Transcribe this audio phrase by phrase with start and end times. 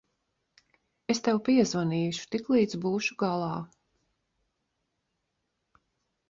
[1.13, 3.51] Es tev piezvanīšu, tiklīdz būšu galā.